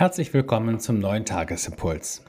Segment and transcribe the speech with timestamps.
[0.00, 2.24] Herzlich willkommen zum neuen Tagesimpuls.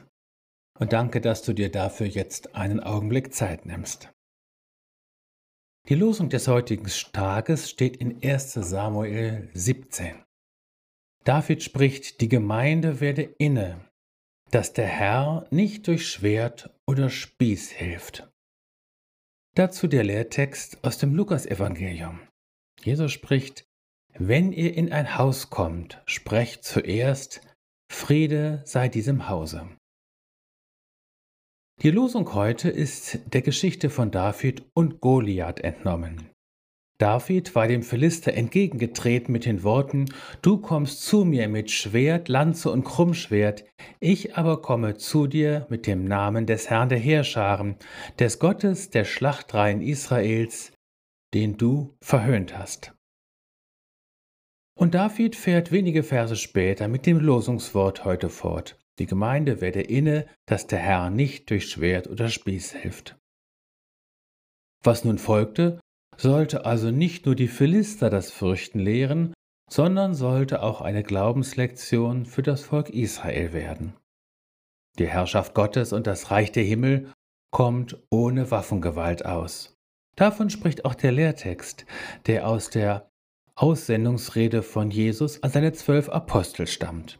[0.78, 4.12] Und danke, dass du dir dafür jetzt einen Augenblick Zeit nimmst.
[5.88, 10.22] Die Losung des heutigen Tages steht in 1 Samuel 17.
[11.24, 13.88] David spricht, die Gemeinde werde inne,
[14.50, 18.30] dass der Herr nicht durch Schwert oder Spieß hilft.
[19.54, 22.20] Dazu der Lehrtext aus dem Lukasevangelium.
[22.82, 23.64] Jesus spricht,
[24.12, 27.40] wenn ihr in ein Haus kommt, sprecht zuerst,
[28.02, 29.68] Friede sei diesem Hause.
[31.82, 36.28] Die Losung heute ist der Geschichte von David und Goliath entnommen.
[36.98, 40.06] David war dem Philister entgegengetreten mit den Worten,
[40.42, 43.64] Du kommst zu mir mit Schwert, Lanze und Krummschwert,
[44.00, 47.76] ich aber komme zu dir mit dem Namen des Herrn der Heerscharen,
[48.18, 50.72] des Gottes der Schlachtreihen Israels,
[51.34, 52.94] den du verhöhnt hast.
[54.74, 58.78] Und David fährt wenige Verse später mit dem Losungswort heute fort.
[58.98, 63.16] Die Gemeinde werde inne, dass der Herr nicht durch Schwert oder Spieß hilft.
[64.82, 65.80] Was nun folgte,
[66.16, 69.32] sollte also nicht nur die Philister das Fürchten lehren,
[69.70, 73.94] sondern sollte auch eine Glaubenslektion für das Volk Israel werden.
[74.98, 77.10] Die Herrschaft Gottes und das Reich der Himmel
[77.50, 79.74] kommt ohne Waffengewalt aus.
[80.16, 81.86] Davon spricht auch der Lehrtext,
[82.26, 83.10] der aus der
[83.54, 87.18] Aussendungsrede von Jesus an seine zwölf Apostel stammt.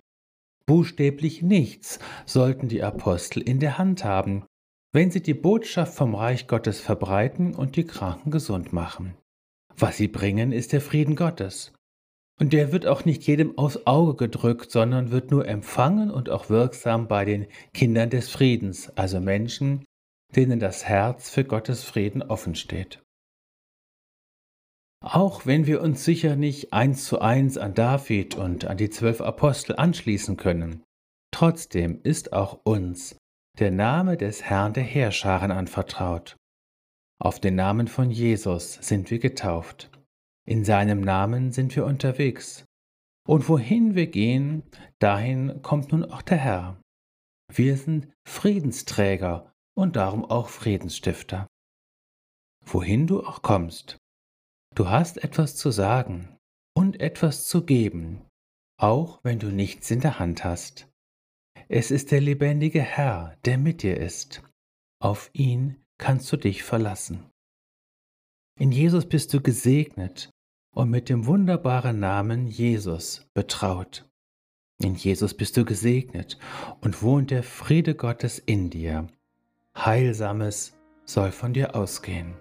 [0.66, 4.44] Buchstäblich nichts sollten die Apostel in der Hand haben,
[4.92, 9.14] wenn sie die Botschaft vom Reich Gottes verbreiten und die Kranken gesund machen.
[9.76, 11.72] Was sie bringen, ist der Frieden Gottes.
[12.38, 16.50] Und der wird auch nicht jedem aufs Auge gedrückt, sondern wird nur empfangen und auch
[16.50, 19.84] wirksam bei den Kindern des Friedens, also Menschen,
[20.34, 23.01] denen das Herz für Gottes Frieden offen steht.
[25.02, 29.20] Auch wenn wir uns sicher nicht eins zu eins an David und an die zwölf
[29.20, 30.84] Apostel anschließen können,
[31.32, 33.16] trotzdem ist auch uns
[33.58, 36.36] der Name des Herrn der Heerscharen anvertraut.
[37.20, 39.90] Auf den Namen von Jesus sind wir getauft.
[40.46, 42.64] In seinem Namen sind wir unterwegs.
[43.26, 44.62] Und wohin wir gehen,
[45.00, 46.80] dahin kommt nun auch der Herr.
[47.52, 51.46] Wir sind Friedensträger und darum auch Friedensstifter.
[52.64, 53.98] Wohin du auch kommst,
[54.74, 56.38] Du hast etwas zu sagen
[56.74, 58.22] und etwas zu geben,
[58.78, 60.88] auch wenn du nichts in der Hand hast.
[61.68, 64.42] Es ist der lebendige Herr, der mit dir ist.
[64.98, 67.30] Auf ihn kannst du dich verlassen.
[68.58, 70.30] In Jesus bist du gesegnet
[70.74, 74.08] und mit dem wunderbaren Namen Jesus betraut.
[74.82, 76.38] In Jesus bist du gesegnet
[76.80, 79.06] und wohnt der Friede Gottes in dir.
[79.76, 82.34] Heilsames soll von dir ausgehen.